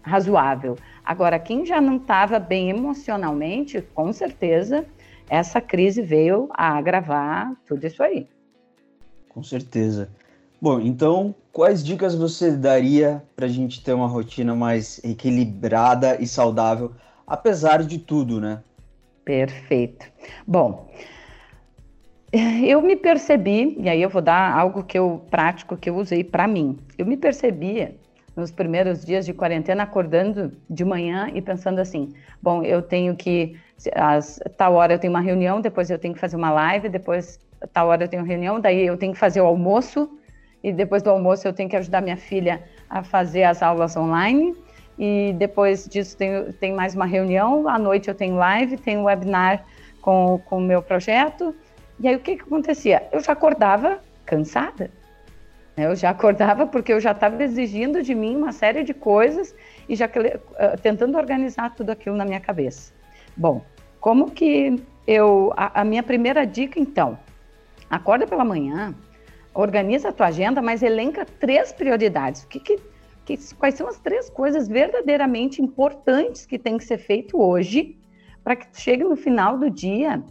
razoável. 0.05 0.77
Agora, 1.05 1.39
quem 1.39 1.65
já 1.67 1.81
não 1.81 1.97
estava 1.97 2.39
bem 2.39 2.71
emocionalmente, 2.71 3.81
com 3.95 4.13
certeza, 4.13 4.85
essa 5.29 5.61
crise 5.61 6.03
veio 6.03 6.49
a 6.53 6.77
agravar 6.77 7.57
tudo 7.67 7.87
isso 7.87 8.03
aí. 8.03 8.29
Com 9.31 9.43
certeza. 9.43 10.09
Bom, 10.61 10.81
então, 10.81 11.35
quais 11.53 11.85
dicas 11.85 12.15
você 12.15 12.53
daria 12.53 13.23
para 13.35 13.47
a 13.47 13.49
gente 13.49 13.83
ter 13.83 13.93
uma 13.93 14.07
rotina 14.07 14.55
mais 14.55 15.03
equilibrada 15.03 16.21
e 16.21 16.27
saudável, 16.27 16.93
apesar 17.27 17.83
de 17.83 17.99
tudo, 17.99 18.41
né? 18.41 18.63
Perfeito. 19.25 20.07
Bom, 20.47 20.89
eu 22.33 22.81
me 22.83 22.97
percebi, 22.97 23.77
e 23.79 23.89
aí 23.89 24.03
eu 24.03 24.11
vou 24.11 24.23
dar 24.23 24.57
algo 24.57 24.85
que 24.85 24.99
eu 24.99 25.25
prático 25.31 25.77
que 25.77 25.89
eu 25.89 25.97
usei 25.97 26.23
para 26.23 26.47
mim. 26.47 26.79
Eu 26.97 27.07
me 27.07 27.17
percebia 27.17 27.97
nos 28.37 28.51
primeiros 28.51 29.05
dias 29.05 29.25
de 29.25 29.33
quarentena, 29.33 29.85
acordando 29.85 30.53
de 30.69 30.85
manhã 30.85 31.31
e 31.33 31.41
pensando 31.41 31.79
assim: 31.79 32.13
bom, 32.43 32.63
eu 32.63 32.83
tenho 32.83 33.15
que, 33.15 33.57
às 33.95 34.41
tal 34.57 34.75
hora 34.75 34.95
eu 34.95 34.99
tenho 34.99 35.13
uma 35.13 35.21
reunião, 35.21 35.61
depois 35.61 35.91
eu 35.91 35.99
tenho 35.99 36.15
que 36.15 36.21
fazer 36.21 36.37
uma 36.37 36.51
live, 36.51 36.89
depois 36.89 37.39
tal 37.73 37.89
hora 37.89 38.05
eu 38.05 38.09
tenho 38.09 38.25
reunião, 38.25 38.61
daí 38.61 38.87
eu 38.87 38.97
tenho 38.97 39.13
que 39.13 39.19
fazer 39.19 39.41
o 39.41 39.47
almoço, 39.47 40.11
e 40.63 40.73
depois 40.73 41.03
do 41.03 41.11
almoço 41.11 41.47
eu 41.47 41.53
tenho 41.53 41.69
que 41.69 41.77
ajudar 41.77 42.01
minha 42.01 42.17
filha 42.17 42.63
a 42.91 43.03
fazer 43.03 43.45
as 43.45 43.63
aulas 43.63 43.97
online, 43.97 44.55
e 44.99 45.35
depois 45.39 45.89
disso 45.89 46.17
tem, 46.17 46.53
tem 46.55 46.73
mais 46.73 46.95
uma 46.95 47.07
reunião, 47.07 47.69
à 47.69 47.79
noite 47.79 48.09
eu 48.09 48.15
tenho 48.15 48.37
live, 48.37 48.77
tenho 48.77 49.05
webinar 49.05 49.65
com 50.01 50.41
o 50.51 50.61
meu 50.61 50.83
projeto, 50.83 51.55
E 51.99 52.09
aí 52.09 52.17
o 52.17 52.19
que, 52.19 52.37
que 52.37 52.43
acontecia? 52.43 53.09
Eu 53.13 53.21
já 53.21 53.33
acordava 53.33 53.99
cansada. 54.27 54.91
Eu 55.77 55.97
já 55.97 56.11
acordava 56.11 56.67
porque 56.67 56.93
eu 56.93 57.01
já 57.01 57.11
estava 57.11 57.43
exigindo 57.43 58.03
de 58.03 58.15
mim 58.15 58.37
uma 58.37 58.53
série 58.53 58.85
de 58.85 58.95
coisas 58.95 59.55
e 59.89 59.97
já 59.97 60.07
uh, 60.07 60.81
tentando 60.81 61.19
organizar 61.19 61.75
tudo 61.75 61.91
aquilo 61.91 62.17
na 62.17 62.25
minha 62.25 62.41
cabeça. 62.41 62.93
Bom, 63.37 63.65
como 64.01 64.31
que 64.31 64.81
eu. 65.07 65.53
A, 65.57 65.81
a 65.81 65.85
minha 65.85 66.03
primeira 66.03 66.47
dica, 66.47 66.79
então, 66.79 67.19
acorda 67.91 68.27
pela 68.27 68.45
manhã, 68.45 68.95
organiza 69.53 70.11
a 70.11 70.13
tua 70.13 70.27
agenda, 70.27 70.63
mas 70.63 70.83
elenca 70.83 71.25
três 71.25 71.73
prioridades. 71.73 72.45
O 72.45 72.49
que, 72.49 72.61
que, 72.61 72.79
que, 73.25 73.55
quais 73.57 73.75
são 73.75 73.89
as 73.89 73.99
três 73.99 74.31
coisas 74.31 74.69
verdadeiramente 74.69 75.61
importantes 75.61 76.47
que 76.47 76.59
tem 76.59 76.79
que 76.79 76.85
ser 76.85 76.99
feito 76.99 77.41
hoje 77.41 77.97
para 78.45 78.55
que 78.55 78.69
tu 78.69 78.79
chegue 78.79 79.03
no 79.03 79.17
final 79.17 79.59
do 79.59 79.71
dia 79.71 80.23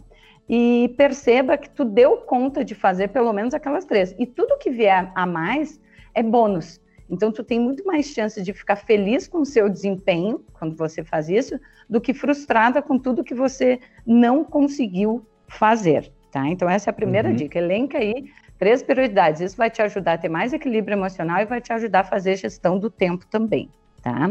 e 0.48 0.92
perceba 0.96 1.56
que 1.56 1.70
tu 1.70 1.84
deu 1.84 2.18
conta 2.18 2.64
de 2.64 2.74
fazer 2.74 3.08
pelo 3.08 3.32
menos 3.32 3.54
aquelas 3.54 3.84
três. 3.84 4.14
E 4.18 4.26
tudo 4.26 4.58
que 4.58 4.70
vier 4.70 5.10
a 5.14 5.26
mais 5.26 5.80
é 6.14 6.22
bônus. 6.22 6.80
Então, 7.08 7.30
tu 7.30 7.44
tem 7.44 7.60
muito 7.60 7.84
mais 7.84 8.06
chance 8.06 8.42
de 8.42 8.52
ficar 8.52 8.76
feliz 8.76 9.28
com 9.28 9.38
o 9.38 9.46
seu 9.46 9.68
desempenho 9.68 10.42
quando 10.54 10.74
você 10.76 11.04
faz 11.04 11.28
isso, 11.28 11.58
do 11.88 12.00
que 12.00 12.14
frustrada 12.14 12.80
com 12.80 12.98
tudo 12.98 13.24
que 13.24 13.34
você 13.34 13.78
não 14.06 14.42
conseguiu 14.42 15.24
fazer, 15.46 16.10
tá? 16.32 16.48
Então, 16.48 16.68
essa 16.68 16.88
é 16.88 16.92
a 16.92 16.94
primeira 16.94 17.28
uhum. 17.28 17.36
dica. 17.36 17.58
Elenca 17.58 17.98
aí 17.98 18.30
três 18.58 18.82
prioridades. 18.82 19.40
Isso 19.42 19.56
vai 19.56 19.70
te 19.70 19.82
ajudar 19.82 20.14
a 20.14 20.18
ter 20.18 20.28
mais 20.28 20.52
equilíbrio 20.52 20.94
emocional 20.94 21.40
e 21.40 21.44
vai 21.44 21.60
te 21.60 21.72
ajudar 21.72 22.00
a 22.00 22.04
fazer 22.04 22.36
gestão 22.36 22.78
do 22.78 22.90
tempo 22.90 23.26
também, 23.26 23.68
tá? 24.02 24.30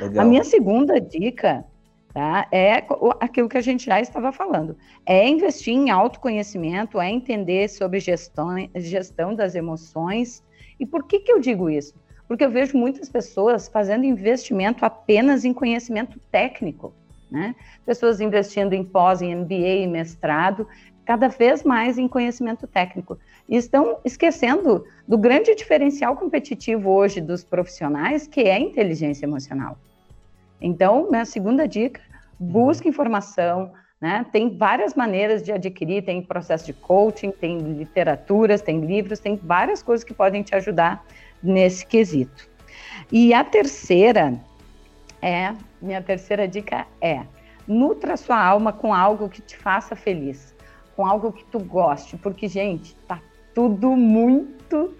Legal. 0.00 0.24
A 0.24 0.28
minha 0.28 0.44
segunda 0.44 0.98
dica 0.98 1.64
Tá? 2.16 2.48
É 2.50 2.82
aquilo 3.20 3.46
que 3.46 3.58
a 3.58 3.60
gente 3.60 3.84
já 3.84 4.00
estava 4.00 4.32
falando. 4.32 4.74
É 5.04 5.28
investir 5.28 5.74
em 5.74 5.90
autoconhecimento, 5.90 6.98
é 6.98 7.10
entender 7.10 7.68
sobre 7.68 8.00
gestão, 8.00 8.56
gestão 8.74 9.34
das 9.34 9.54
emoções. 9.54 10.42
E 10.80 10.86
por 10.86 11.04
que, 11.04 11.20
que 11.20 11.30
eu 11.30 11.38
digo 11.38 11.68
isso? 11.68 11.94
Porque 12.26 12.42
eu 12.42 12.50
vejo 12.50 12.78
muitas 12.78 13.10
pessoas 13.10 13.68
fazendo 13.68 14.06
investimento 14.06 14.82
apenas 14.82 15.44
em 15.44 15.52
conhecimento 15.52 16.18
técnico. 16.32 16.94
Né? 17.30 17.54
Pessoas 17.84 18.18
investindo 18.18 18.72
em 18.72 18.82
pós, 18.82 19.20
em 19.20 19.36
MBA, 19.36 19.84
em 19.84 19.86
mestrado, 19.86 20.66
cada 21.04 21.28
vez 21.28 21.64
mais 21.64 21.98
em 21.98 22.08
conhecimento 22.08 22.66
técnico. 22.66 23.18
E 23.46 23.56
estão 23.56 23.98
esquecendo 24.06 24.86
do 25.06 25.18
grande 25.18 25.54
diferencial 25.54 26.16
competitivo 26.16 26.92
hoje 26.92 27.20
dos 27.20 27.44
profissionais, 27.44 28.26
que 28.26 28.40
é 28.40 28.54
a 28.54 28.58
inteligência 28.58 29.26
emocional. 29.26 29.76
Então, 30.60 31.08
minha 31.10 31.24
segunda 31.24 31.66
dica, 31.66 32.00
busque 32.38 32.88
informação, 32.88 33.72
né? 34.00 34.26
Tem 34.32 34.56
várias 34.56 34.94
maneiras 34.94 35.42
de 35.42 35.52
adquirir, 35.52 36.04
tem 36.04 36.22
processo 36.22 36.66
de 36.66 36.72
coaching, 36.72 37.30
tem 37.30 37.58
literaturas, 37.58 38.62
tem 38.62 38.80
livros, 38.80 39.18
tem 39.18 39.36
várias 39.36 39.82
coisas 39.82 40.04
que 40.04 40.14
podem 40.14 40.42
te 40.42 40.54
ajudar 40.54 41.04
nesse 41.42 41.86
quesito. 41.86 42.48
E 43.10 43.32
a 43.32 43.44
terceira 43.44 44.38
é, 45.20 45.54
minha 45.80 46.02
terceira 46.02 46.46
dica 46.46 46.86
é: 47.00 47.22
nutra 47.66 48.16
sua 48.16 48.42
alma 48.42 48.72
com 48.72 48.92
algo 48.92 49.28
que 49.28 49.42
te 49.42 49.56
faça 49.56 49.96
feliz, 49.96 50.54
com 50.94 51.06
algo 51.06 51.32
que 51.32 51.44
tu 51.44 51.58
goste, 51.58 52.16
porque 52.16 52.48
gente, 52.48 52.94
tá 53.08 53.20
tudo 53.54 53.96
muito 53.96 54.94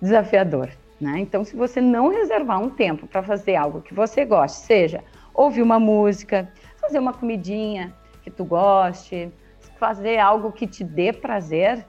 desafiador. 0.00 0.68
Né? 1.00 1.20
Então, 1.20 1.44
se 1.44 1.56
você 1.56 1.80
não 1.80 2.08
reservar 2.08 2.60
um 2.60 2.68
tempo 2.68 3.06
para 3.06 3.22
fazer 3.22 3.56
algo 3.56 3.80
que 3.80 3.94
você 3.94 4.24
goste, 4.24 4.58
seja 4.58 5.02
ouvir 5.32 5.62
uma 5.62 5.80
música, 5.80 6.52
fazer 6.78 6.98
uma 6.98 7.14
comidinha 7.14 7.94
que 8.22 8.30
tu 8.30 8.44
goste, 8.44 9.32
fazer 9.78 10.18
algo 10.18 10.52
que 10.52 10.66
te 10.66 10.84
dê 10.84 11.12
prazer, 11.12 11.86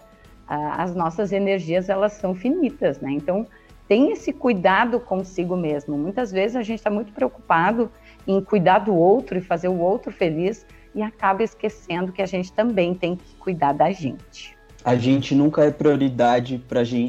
as 0.48 0.96
nossas 0.96 1.32
energias 1.32 1.90
elas 1.90 2.14
são 2.14 2.34
finitas, 2.34 3.00
né? 3.02 3.12
Então, 3.12 3.46
tem 3.88 4.12
esse 4.12 4.32
cuidado 4.32 5.00
consigo 5.00 5.58
mesmo. 5.58 5.98
Muitas 5.98 6.32
vezes 6.32 6.56
a 6.56 6.62
gente 6.62 6.80
está 6.80 6.90
muito 6.90 7.12
preocupado 7.12 7.92
em 8.26 8.42
cuidar 8.42 8.80
do 8.80 8.96
outro 8.96 9.38
e 9.38 9.42
fazer 9.42 9.68
o 9.68 9.78
outro 9.78 10.12
feliz 10.12 10.66
e 10.96 11.02
acaba 11.02 11.44
esquecendo 11.44 12.14
que 12.14 12.22
a 12.22 12.26
gente 12.26 12.54
também 12.54 12.94
tem 12.94 13.18
que 13.18 13.36
cuidar 13.36 13.74
da 13.74 13.92
gente 13.92 14.58
a 14.84 14.96
gente 14.96 15.36
nunca 15.36 15.64
é 15.64 15.72
prioridade 15.72 16.64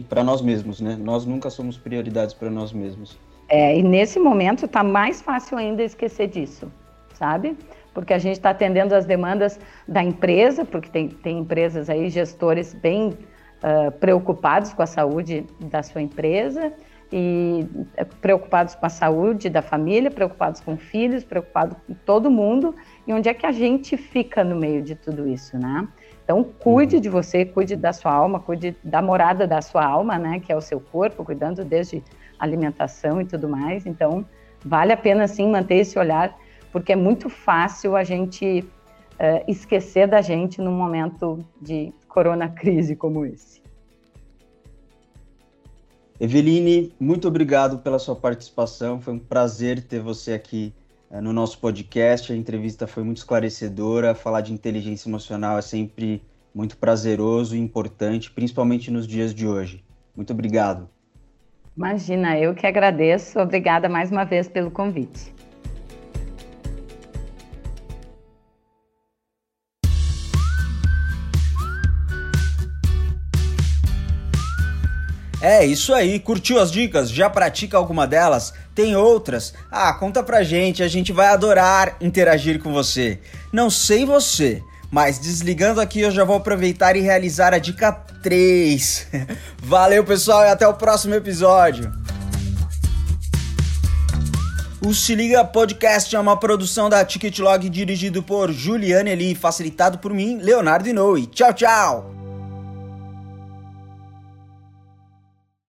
para 0.08 0.22
nós 0.22 0.42
mesmos, 0.42 0.80
né? 0.80 0.96
Nós 1.00 1.24
nunca 1.24 1.50
somos 1.50 1.76
prioridades 1.78 2.34
para 2.34 2.50
nós 2.50 2.72
mesmos. 2.72 3.18
É, 3.48 3.76
e 3.78 3.82
nesse 3.82 4.18
momento 4.18 4.66
está 4.66 4.82
mais 4.82 5.20
fácil 5.20 5.58
ainda 5.58 5.82
esquecer 5.82 6.28
disso, 6.28 6.70
sabe? 7.14 7.56
Porque 7.92 8.12
a 8.14 8.18
gente 8.18 8.36
está 8.36 8.50
atendendo 8.50 8.94
as 8.94 9.04
demandas 9.04 9.58
da 9.86 10.02
empresa, 10.02 10.64
porque 10.64 10.88
tem, 10.88 11.08
tem 11.08 11.38
empresas 11.38 11.90
aí, 11.90 12.08
gestores 12.08 12.72
bem 12.72 13.10
uh, 13.10 13.90
preocupados 14.00 14.72
com 14.72 14.82
a 14.82 14.86
saúde 14.86 15.44
da 15.60 15.82
sua 15.82 16.00
empresa 16.00 16.72
e 17.12 17.66
eh, 17.98 18.04
preocupados 18.04 18.74
com 18.74 18.86
a 18.86 18.88
saúde 18.88 19.50
da 19.50 19.60
família, 19.60 20.10
preocupados 20.10 20.62
com 20.62 20.78
filhos, 20.78 21.22
preocupados 21.22 21.76
com 21.86 21.92
todo 22.06 22.30
mundo. 22.30 22.74
E 23.06 23.12
onde 23.12 23.28
é 23.28 23.34
que 23.34 23.44
a 23.44 23.52
gente 23.52 23.98
fica 23.98 24.42
no 24.42 24.56
meio 24.56 24.80
de 24.80 24.94
tudo 24.94 25.28
isso, 25.28 25.58
né? 25.58 25.86
Então, 26.24 26.44
cuide 26.44 26.96
uhum. 26.96 27.02
de 27.02 27.08
você, 27.08 27.44
cuide 27.44 27.76
da 27.76 27.92
sua 27.92 28.12
alma, 28.12 28.40
cuide 28.40 28.76
da 28.82 29.02
morada 29.02 29.46
da 29.46 29.60
sua 29.60 29.84
alma, 29.84 30.18
né, 30.18 30.40
que 30.40 30.52
é 30.52 30.56
o 30.56 30.60
seu 30.60 30.80
corpo, 30.80 31.24
cuidando 31.24 31.64
desde 31.64 32.02
alimentação 32.38 33.20
e 33.20 33.24
tudo 33.24 33.48
mais. 33.48 33.86
Então, 33.86 34.24
vale 34.64 34.92
a 34.92 34.96
pena 34.96 35.26
sim 35.26 35.50
manter 35.50 35.76
esse 35.76 35.98
olhar, 35.98 36.36
porque 36.70 36.92
é 36.92 36.96
muito 36.96 37.28
fácil 37.28 37.96
a 37.96 38.04
gente 38.04 38.60
uh, 38.60 39.44
esquecer 39.48 40.06
da 40.06 40.20
gente 40.20 40.60
num 40.60 40.72
momento 40.72 41.44
de 41.60 41.92
corona 42.08 42.48
crise 42.48 42.94
como 42.94 43.24
esse. 43.24 43.62
Eveline, 46.20 46.94
muito 47.00 47.26
obrigado 47.26 47.78
pela 47.78 47.98
sua 47.98 48.14
participação. 48.14 49.00
Foi 49.00 49.12
um 49.12 49.18
prazer 49.18 49.82
ter 49.82 50.00
você 50.00 50.32
aqui 50.32 50.72
no 51.20 51.32
nosso 51.32 51.58
podcast. 51.58 52.32
A 52.32 52.36
entrevista 52.36 52.86
foi 52.86 53.02
muito 53.02 53.18
esclarecedora. 53.18 54.14
Falar 54.14 54.40
de 54.40 54.52
inteligência 54.52 55.08
emocional 55.08 55.58
é 55.58 55.62
sempre 55.62 56.22
muito 56.54 56.76
prazeroso 56.76 57.56
e 57.56 57.58
importante, 57.58 58.30
principalmente 58.30 58.90
nos 58.90 59.06
dias 59.06 59.34
de 59.34 59.46
hoje. 59.46 59.84
Muito 60.14 60.32
obrigado. 60.32 60.88
Imagina, 61.76 62.38
eu 62.38 62.54
que 62.54 62.66
agradeço. 62.66 63.38
Obrigada 63.38 63.88
mais 63.88 64.10
uma 64.10 64.24
vez 64.24 64.48
pelo 64.48 64.70
convite. 64.70 65.32
É 75.44 75.66
isso 75.66 75.92
aí, 75.92 76.20
curtiu 76.20 76.60
as 76.60 76.70
dicas? 76.70 77.10
Já 77.10 77.28
pratica 77.28 77.76
alguma 77.76 78.06
delas? 78.06 78.54
Tem 78.74 78.96
outras? 78.96 79.52
Ah, 79.70 79.92
conta 79.92 80.22
pra 80.22 80.42
gente, 80.42 80.82
a 80.82 80.88
gente 80.88 81.12
vai 81.12 81.28
adorar 81.28 81.96
interagir 82.00 82.58
com 82.58 82.72
você. 82.72 83.18
Não 83.52 83.68
sei 83.68 84.04
você, 84.06 84.62
mas 84.90 85.18
desligando 85.18 85.80
aqui 85.80 86.00
eu 86.00 86.10
já 86.10 86.24
vou 86.24 86.36
aproveitar 86.36 86.96
e 86.96 87.00
realizar 87.00 87.52
a 87.52 87.58
dica 87.58 87.92
3. 87.92 89.08
Valeu, 89.62 90.04
pessoal, 90.04 90.44
e 90.44 90.48
até 90.48 90.66
o 90.66 90.74
próximo 90.74 91.14
episódio. 91.14 91.92
O 94.84 94.92
Se 94.92 95.14
Liga 95.14 95.44
Podcast 95.44 96.16
é 96.16 96.18
uma 96.18 96.36
produção 96.36 96.90
da 96.90 97.04
Ticketlog 97.04 97.68
dirigido 97.68 98.20
por 98.20 98.50
Juliane 98.50 99.10
Eli, 99.10 99.34
facilitado 99.34 99.98
por 99.98 100.12
mim, 100.12 100.38
Leonardo 100.42 100.88
Inoue. 100.88 101.26
Tchau, 101.26 101.52
tchau! 101.52 102.21